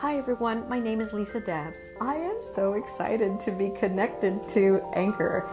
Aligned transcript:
Hi 0.00 0.18
everyone, 0.18 0.68
my 0.68 0.78
name 0.78 1.00
is 1.00 1.14
Lisa 1.14 1.40
Dabbs. 1.40 1.86
I 2.02 2.16
am 2.16 2.42
so 2.42 2.74
excited 2.74 3.40
to 3.40 3.50
be 3.50 3.70
connected 3.70 4.46
to 4.50 4.82
Anchor. 4.92 5.48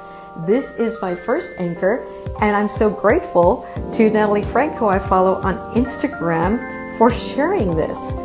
This 0.46 0.78
is 0.78 1.02
my 1.02 1.16
first 1.16 1.54
Anchor, 1.60 2.06
and 2.42 2.54
I'm 2.54 2.68
so 2.68 2.90
grateful 2.90 3.66
to 3.94 4.10
Natalie 4.10 4.44
Franco, 4.44 4.90
I 4.90 5.00
follow 5.00 5.36
on 5.36 5.56
Instagram, 5.76 6.98
for 6.98 7.10
sharing 7.10 7.78
this. 7.78 8.16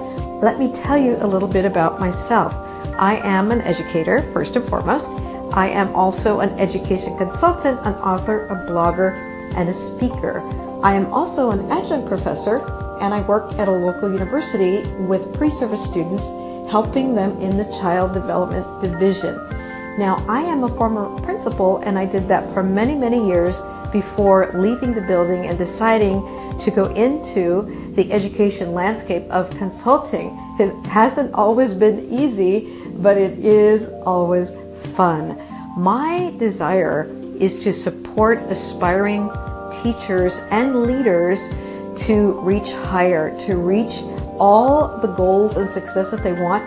Let 0.43 0.59
me 0.59 0.73
tell 0.73 0.99
you 0.99 1.17
a 1.21 1.27
little 1.27 1.47
bit 1.47 1.65
about 1.65 2.01
myself. 2.01 2.53
I 2.99 3.21
am 3.23 3.53
an 3.53 3.61
educator, 3.61 4.23
first 4.33 4.57
and 4.57 4.69
foremost. 4.69 5.07
I 5.57 5.69
am 5.69 5.95
also 5.95 6.41
an 6.41 6.51
education 6.59 7.17
consultant, 7.17 7.79
an 7.87 7.95
author, 7.95 8.47
a 8.47 8.69
blogger, 8.69 9.15
and 9.55 9.69
a 9.69 9.75
speaker. 9.75 10.41
I 10.83 10.95
am 10.95 11.07
also 11.15 11.53
an 11.53 11.71
adjunct 11.71 12.09
professor 12.09 12.59
and 13.01 13.15
I 13.15 13.21
work 13.23 13.53
at 13.55 13.69
a 13.69 13.73
local 13.73 14.11
university 14.11 14.83
with 15.07 15.33
pre-service 15.35 15.85
students, 15.85 16.31
helping 16.71 17.15
them 17.15 17.41
in 17.41 17.57
the 17.57 17.65
child 17.81 18.15
development 18.15 18.67
division. 18.81 19.37
Now, 19.99 20.25
I 20.29 20.43
am 20.43 20.65
a 20.65 20.69
former 20.69 21.19
principal 21.23 21.79
and 21.79 21.99
I 21.99 22.07
did 22.07 22.29
that 22.29 22.53
for 22.55 22.63
many, 22.63 22.95
many 22.95 23.27
years 23.27 23.57
before 23.93 24.51
leaving 24.55 24.95
the 24.95 25.01
building 25.01 25.47
and 25.47 25.59
deciding 25.59 26.21
to 26.61 26.71
go 26.71 26.87
into 26.95 27.93
the 27.95 28.13
education 28.13 28.75
landscape 28.75 29.25
of 29.31 29.51
consulting. 29.59 30.39
It 30.59 30.75
hasn't 30.87 31.35
always 31.35 31.75
been 31.75 32.09
easy, 32.13 32.69
but 32.97 33.17
it 33.17 33.39
is 33.39 33.91
always 34.05 34.55
fun. 34.95 35.41
My 35.77 36.35
desire 36.39 37.11
is 37.39 37.63
to 37.63 37.73
support 37.73 38.39
aspiring 38.51 39.31
teachers 39.83 40.39
and 40.51 40.83
leaders 40.83 41.49
to 42.07 42.41
reach 42.41 42.73
higher, 42.73 43.37
to 43.47 43.57
reach 43.57 44.03
all 44.39 44.99
the 44.99 45.09
goals 45.09 45.57
and 45.57 45.69
success 45.69 46.11
that 46.11 46.23
they 46.23 46.33
want 46.33 46.63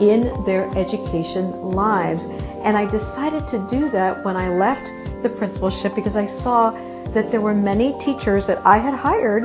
in 0.00 0.44
their 0.44 0.68
education 0.76 1.50
lives. 1.62 2.26
And 2.62 2.76
I 2.76 2.88
decided 2.90 3.48
to 3.48 3.66
do 3.68 3.88
that 3.90 4.24
when 4.24 4.36
I 4.36 4.48
left 4.48 4.92
the 5.22 5.28
principalship 5.28 5.94
because 5.94 6.16
I 6.16 6.26
saw 6.26 6.70
that 7.08 7.30
there 7.30 7.40
were 7.40 7.54
many 7.54 7.98
teachers 8.00 8.46
that 8.46 8.64
I 8.66 8.78
had 8.78 8.94
hired 8.94 9.44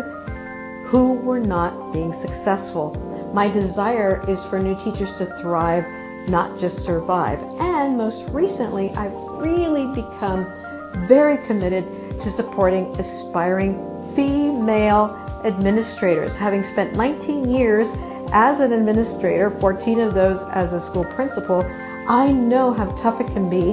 who 0.85 1.13
were 1.13 1.39
not 1.39 1.93
being 1.93 2.11
successful. 2.11 2.95
My 3.33 3.47
desire 3.47 4.25
is 4.27 4.43
for 4.43 4.59
new 4.59 4.75
teachers 4.75 5.17
to 5.17 5.25
thrive, 5.25 5.85
not 6.27 6.59
just 6.59 6.83
survive. 6.83 7.41
And 7.59 7.97
most 7.97 8.27
recently, 8.29 8.89
I've 8.91 9.13
really 9.41 9.87
become 9.95 10.45
very 11.07 11.37
committed 11.45 11.85
to 12.21 12.29
supporting 12.29 12.93
aspiring 12.99 13.90
female 14.15 15.17
administrators. 15.43 16.35
Having 16.37 16.63
spent 16.63 16.93
19 16.93 17.49
years 17.49 17.93
as 18.31 18.59
an 18.59 18.71
administrator, 18.71 19.49
14 19.49 19.99
of 19.99 20.13
those 20.13 20.43
as 20.49 20.73
a 20.73 20.79
school 20.79 21.05
principal, 21.05 21.63
I 22.07 22.31
know 22.31 22.73
how 22.73 22.91
tough 22.95 23.19
it 23.21 23.27
can 23.27 23.49
be 23.49 23.71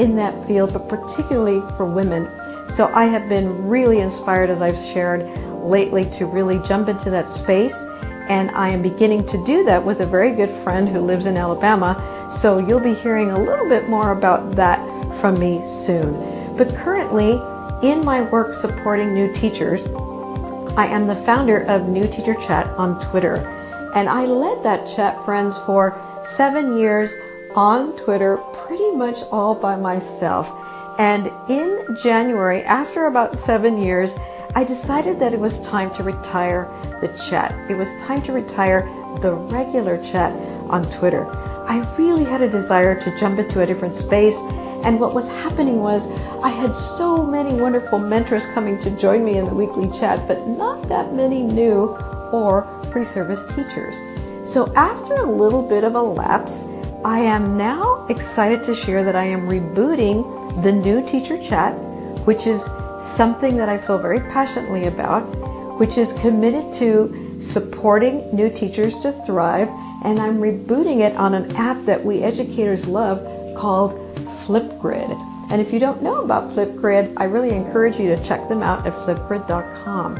in 0.00 0.16
that 0.16 0.44
field, 0.46 0.72
but 0.72 0.88
particularly 0.88 1.60
for 1.76 1.84
women. 1.86 2.28
So 2.70 2.86
I 2.88 3.04
have 3.06 3.28
been 3.28 3.66
really 3.66 4.00
inspired, 4.00 4.50
as 4.50 4.60
I've 4.60 4.78
shared 4.78 5.26
lately, 5.62 6.04
to 6.16 6.26
really 6.26 6.58
jump 6.66 6.88
into 6.88 7.10
that 7.10 7.28
space. 7.28 7.84
And 8.28 8.50
I 8.50 8.68
am 8.70 8.82
beginning 8.82 9.26
to 9.28 9.44
do 9.44 9.64
that 9.64 9.84
with 9.84 10.00
a 10.00 10.06
very 10.06 10.34
good 10.34 10.50
friend 10.62 10.88
who 10.88 11.00
lives 11.00 11.26
in 11.26 11.36
Alabama. 11.36 12.30
So 12.32 12.58
you'll 12.58 12.80
be 12.80 12.94
hearing 12.94 13.30
a 13.30 13.38
little 13.38 13.68
bit 13.68 13.88
more 13.88 14.10
about 14.10 14.56
that 14.56 14.80
from 15.20 15.38
me 15.38 15.66
soon. 15.66 16.56
But 16.56 16.74
currently, 16.74 17.40
in 17.82 18.04
my 18.04 18.22
work 18.22 18.54
supporting 18.54 19.12
new 19.12 19.32
teachers, 19.32 19.84
I 20.76 20.86
am 20.86 21.06
the 21.06 21.16
founder 21.16 21.60
of 21.62 21.88
New 21.88 22.06
Teacher 22.06 22.34
Chat 22.34 22.66
on 22.78 23.00
Twitter. 23.10 23.36
And 23.94 24.08
I 24.08 24.26
led 24.26 24.62
that 24.62 24.88
chat, 24.94 25.24
friends, 25.24 25.56
for 25.64 26.00
seven 26.24 26.76
years 26.76 27.12
on 27.54 27.96
Twitter, 27.96 28.36
pretty 28.52 28.92
much 28.92 29.22
all 29.32 29.54
by 29.54 29.76
myself. 29.76 30.48
And 30.98 31.30
in 31.48 31.96
January, 32.02 32.62
after 32.62 33.06
about 33.06 33.38
seven 33.38 33.78
years, 33.78 34.16
I 34.54 34.64
decided 34.64 35.18
that 35.20 35.34
it 35.34 35.40
was 35.40 35.60
time 35.66 35.94
to 35.94 36.02
retire 36.02 36.68
the 37.00 37.08
chat. 37.28 37.54
It 37.70 37.76
was 37.76 37.94
time 38.02 38.22
to 38.22 38.32
retire 38.32 38.82
the 39.20 39.32
regular 39.32 40.02
chat 40.02 40.32
on 40.70 40.90
Twitter. 40.90 41.26
I 41.66 41.86
really 41.98 42.24
had 42.24 42.42
a 42.42 42.50
desire 42.50 42.98
to 43.02 43.18
jump 43.18 43.38
into 43.38 43.60
a 43.62 43.66
different 43.66 43.92
space 43.92 44.38
and 44.84 45.00
what 45.00 45.14
was 45.14 45.28
happening 45.28 45.80
was 45.80 46.10
I 46.42 46.50
had 46.50 46.76
so 46.76 47.24
many 47.24 47.52
wonderful 47.54 47.98
mentors 47.98 48.46
coming 48.46 48.78
to 48.80 48.90
join 48.98 49.24
me 49.24 49.38
in 49.38 49.46
the 49.46 49.54
weekly 49.54 49.90
chat, 49.98 50.26
but 50.28 50.46
not 50.46 50.88
that 50.88 51.12
many 51.12 51.42
new 51.42 51.88
or 52.32 52.62
pre-service 52.90 53.44
teachers. 53.54 53.96
So 54.48 54.72
after 54.74 55.14
a 55.14 55.30
little 55.30 55.62
bit 55.62 55.84
of 55.84 55.94
a 55.94 56.02
lapse, 56.02 56.66
I 57.04 57.20
am 57.20 57.56
now 57.56 58.06
excited 58.08 58.64
to 58.64 58.74
share 58.74 59.04
that 59.04 59.16
I 59.16 59.24
am 59.24 59.48
rebooting 59.48 60.62
the 60.62 60.72
new 60.72 61.06
teacher 61.06 61.36
chat, 61.42 61.74
which 62.26 62.46
is 62.46 62.64
something 63.00 63.56
that 63.56 63.68
I 63.68 63.78
feel 63.78 63.98
very 63.98 64.20
passionately 64.20 64.86
about, 64.86 65.22
which 65.78 65.98
is 65.98 66.12
committed 66.14 66.72
to 66.74 67.38
supporting 67.40 68.34
new 68.34 68.50
teachers 68.50 68.98
to 69.00 69.12
thrive. 69.12 69.68
And 70.04 70.18
I'm 70.18 70.38
rebooting 70.38 71.00
it 71.00 71.14
on 71.16 71.34
an 71.34 71.54
app 71.56 71.84
that 71.84 72.04
we 72.04 72.22
educators 72.22 72.86
love 72.86 73.18
called 73.56 73.92
Flipgrid. 74.44 75.10
And 75.50 75.60
if 75.60 75.72
you 75.72 75.78
don't 75.78 76.02
know 76.02 76.22
about 76.22 76.50
Flipgrid, 76.50 77.12
I 77.16 77.24
really 77.24 77.50
encourage 77.50 77.98
you 77.98 78.14
to 78.14 78.22
check 78.24 78.48
them 78.48 78.62
out 78.62 78.86
at 78.86 78.92
flipgrid.com. 78.92 80.14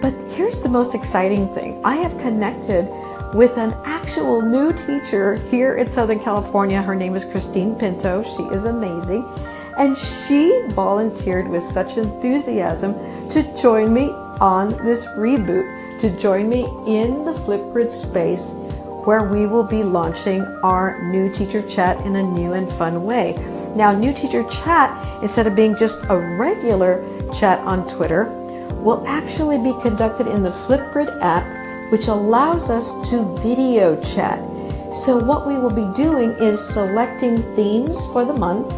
But 0.00 0.12
here's 0.32 0.60
the 0.60 0.68
most 0.68 0.94
exciting 0.94 1.48
thing. 1.54 1.80
I 1.84 1.96
have 1.96 2.12
connected 2.18 2.88
with 3.32 3.56
an 3.58 3.74
actual 3.84 4.42
new 4.42 4.72
teacher 4.72 5.36
here 5.50 5.76
in 5.76 5.88
Southern 5.88 6.20
California. 6.20 6.82
Her 6.82 6.94
name 6.94 7.14
is 7.14 7.24
Christine 7.24 7.76
Pinto. 7.76 8.22
She 8.36 8.42
is 8.54 8.64
amazing. 8.64 9.24
And 9.78 9.96
she 9.96 10.66
volunteered 10.68 11.48
with 11.48 11.62
such 11.62 11.96
enthusiasm 11.96 12.94
to 13.30 13.42
join 13.60 13.92
me 13.92 14.10
on 14.40 14.70
this 14.84 15.06
reboot, 15.16 16.00
to 16.00 16.10
join 16.18 16.48
me 16.48 16.64
in 16.86 17.24
the 17.24 17.32
Flipgrid 17.32 17.90
space 17.90 18.54
where 19.06 19.22
we 19.22 19.46
will 19.46 19.62
be 19.62 19.84
launching 19.84 20.42
our 20.64 21.00
new 21.10 21.32
teacher 21.32 21.62
chat 21.68 21.96
in 22.04 22.16
a 22.16 22.22
new 22.22 22.54
and 22.54 22.68
fun 22.72 23.04
way. 23.04 23.34
Now, 23.76 23.92
new 23.92 24.12
teacher 24.12 24.42
chat, 24.50 25.22
instead 25.22 25.46
of 25.46 25.54
being 25.54 25.76
just 25.76 26.02
a 26.08 26.16
regular 26.36 27.06
chat 27.38 27.60
on 27.60 27.88
Twitter, 27.88 28.24
will 28.82 29.06
actually 29.06 29.58
be 29.58 29.72
conducted 29.80 30.26
in 30.26 30.42
the 30.42 30.50
Flipgrid 30.50 31.20
app, 31.22 31.46
which 31.92 32.08
allows 32.08 32.68
us 32.68 32.90
to 33.10 33.36
video 33.38 33.94
chat. 34.02 34.40
So 34.92 35.18
what 35.18 35.46
we 35.46 35.54
will 35.54 35.70
be 35.70 35.86
doing 35.94 36.30
is 36.32 36.58
selecting 36.58 37.42
themes 37.54 38.04
for 38.06 38.24
the 38.24 38.32
month 38.34 38.72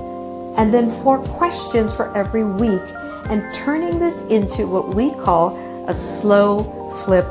and 0.58 0.74
then 0.74 0.90
four 0.90 1.20
questions 1.20 1.94
for 1.94 2.14
every 2.14 2.44
week 2.44 2.82
and 3.30 3.42
turning 3.54 3.98
this 3.98 4.26
into 4.26 4.66
what 4.66 4.88
we 4.94 5.10
call 5.12 5.56
a 5.88 5.94
slow 5.94 6.64
flip 7.04 7.26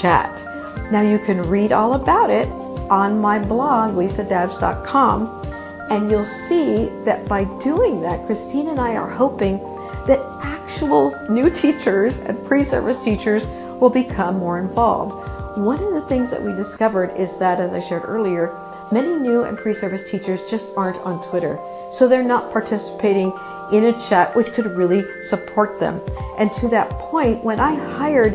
chat. 0.00 0.45
Now 0.90 1.02
you 1.02 1.18
can 1.18 1.40
read 1.48 1.72
all 1.72 1.94
about 1.94 2.30
it 2.30 2.48
on 2.90 3.20
my 3.20 3.38
blog, 3.38 3.94
lisadabbs.com, 3.94 5.42
and 5.90 6.10
you'll 6.10 6.24
see 6.24 6.88
that 7.04 7.26
by 7.28 7.44
doing 7.60 8.00
that, 8.02 8.26
Christine 8.26 8.68
and 8.68 8.80
I 8.80 8.96
are 8.96 9.10
hoping 9.10 9.58
that 10.06 10.20
actual 10.42 11.12
new 11.28 11.50
teachers 11.50 12.16
and 12.18 12.44
pre-service 12.46 13.02
teachers 13.02 13.44
will 13.80 13.90
become 13.90 14.38
more 14.38 14.58
involved. 14.58 15.14
One 15.58 15.82
of 15.82 15.94
the 15.94 16.02
things 16.02 16.30
that 16.30 16.42
we 16.42 16.52
discovered 16.52 17.16
is 17.16 17.38
that, 17.38 17.60
as 17.60 17.72
I 17.72 17.80
shared 17.80 18.04
earlier, 18.04 18.56
many 18.92 19.16
new 19.16 19.44
and 19.44 19.56
pre-service 19.56 20.08
teachers 20.08 20.48
just 20.50 20.70
aren't 20.76 20.98
on 20.98 21.22
Twitter. 21.28 21.58
So 21.90 22.06
they're 22.06 22.22
not 22.22 22.52
participating 22.52 23.32
in 23.72 23.84
a 23.84 24.08
chat 24.08 24.36
which 24.36 24.52
could 24.52 24.66
really 24.66 25.02
support 25.24 25.80
them. 25.80 26.00
And 26.38 26.52
to 26.52 26.68
that 26.68 26.90
point, 26.90 27.42
when 27.42 27.58
I 27.58 27.74
hired 27.96 28.34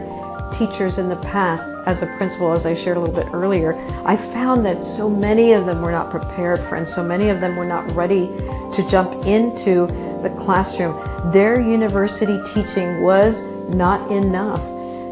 teachers 0.53 0.97
in 0.97 1.09
the 1.09 1.16
past 1.17 1.69
as 1.85 2.01
a 2.01 2.07
principal, 2.17 2.51
as 2.53 2.66
I 2.66 2.75
shared 2.75 2.97
a 2.97 3.00
little 3.00 3.16
bit 3.16 3.34
earlier, 3.34 3.73
I 4.06 4.16
found 4.16 4.65
that 4.65 4.83
so 4.83 5.09
many 5.09 5.53
of 5.53 5.65
them 5.65 5.81
were 5.81 5.92
not 5.92 6.09
prepared 6.09 6.59
for 6.62 6.75
and 6.75 6.88
so 6.88 7.03
many 7.03 7.30
of 7.30 7.42
them 7.42 7.56
were 7.56 7.65
not 7.65 7.89
ready 7.95 8.27
to 8.27 8.88
jump 8.89 9.25
into 9.25 9.88
the 10.21 10.30
classroom. 10.39 10.94
Their 11.31 11.59
university 11.59 12.39
teaching 12.53 13.01
was 13.01 13.44
not 13.69 14.12
enough. 14.12 14.62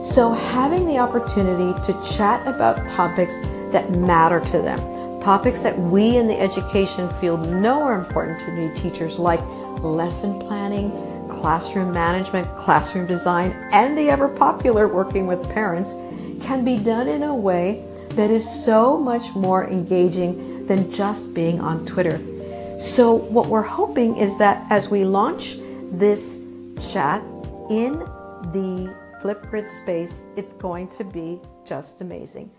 So 0.04 0.32
having 0.32 0.86
the 0.86 0.98
opportunity 0.98 1.78
to 1.86 2.02
chat 2.10 2.46
about 2.48 2.88
topics 2.90 3.36
that 3.72 3.92
matter 3.92 4.40
to 4.52 4.62
them, 4.62 5.22
topics 5.22 5.64
that 5.64 5.78
we 5.78 6.18
in 6.18 6.28
the 6.28 6.40
education 6.40 7.10
field 7.16 7.42
know 7.50 7.84
are 7.84 8.00
important 8.00 8.40
to 8.42 8.52
new 8.54 8.74
teachers 8.76 9.20
like 9.20 9.42
lesson 9.84 10.40
planning, 10.40 10.92
classroom 11.30 11.94
management, 11.94 12.48
classroom 12.58 13.06
design, 13.06 13.52
and 13.72 13.98
the 13.98 14.10
ever 14.10 14.28
popular 14.28 14.88
working 14.88 15.28
with 15.28 15.42
parents 15.50 15.94
can 16.42 16.66
be 16.66 16.78
done 16.78 17.08
in 17.08 17.24
a 17.24 17.36
way 17.36 17.86
that 18.12 18.30
is 18.30 18.48
so 18.66 18.98
much 18.98 19.36
more 19.36 19.68
engaging 19.68 20.66
than 20.66 20.92
just 20.92 21.34
being 21.34 21.60
on 21.60 21.86
Twitter. 21.86 22.20
So, 22.82 23.14
what 23.14 23.48
we're 23.48 23.62
hoping 23.62 24.18
is 24.18 24.38
that 24.38 24.66
as 24.70 24.90
we 24.90 25.04
launch 25.04 25.58
this 25.92 26.40
chat 26.92 27.22
in 27.70 28.00
the 28.54 28.96
Flipgrid 29.22 29.68
space, 29.68 30.20
it's 30.36 30.54
going 30.54 30.88
to 30.90 31.04
be 31.04 31.40
just 31.66 32.02
amazing. 32.02 32.50